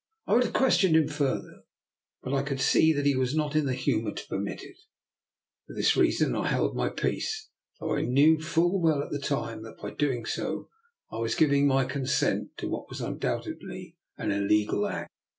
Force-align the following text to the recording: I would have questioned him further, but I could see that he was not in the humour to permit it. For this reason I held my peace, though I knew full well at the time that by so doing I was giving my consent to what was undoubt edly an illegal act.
I 0.25 0.33
would 0.33 0.45
have 0.45 0.53
questioned 0.53 0.95
him 0.95 1.07
further, 1.07 1.63
but 2.23 2.33
I 2.33 2.41
could 2.41 2.59
see 2.59 2.91
that 2.91 3.05
he 3.05 3.15
was 3.15 3.35
not 3.35 3.55
in 3.55 3.67
the 3.67 3.75
humour 3.75 4.11
to 4.13 4.27
permit 4.27 4.63
it. 4.63 4.77
For 5.67 5.75
this 5.75 5.95
reason 5.95 6.35
I 6.35 6.47
held 6.47 6.75
my 6.75 6.89
peace, 6.89 7.49
though 7.79 7.95
I 7.95 8.01
knew 8.01 8.41
full 8.41 8.81
well 8.81 9.03
at 9.03 9.11
the 9.11 9.19
time 9.19 9.61
that 9.61 9.77
by 9.77 9.91
so 9.91 9.95
doing 9.97 10.25
I 11.11 11.17
was 11.19 11.35
giving 11.35 11.67
my 11.67 11.85
consent 11.85 12.57
to 12.57 12.67
what 12.67 12.89
was 12.89 12.99
undoubt 12.99 13.45
edly 13.45 13.93
an 14.17 14.31
illegal 14.31 14.87
act. 14.87 15.11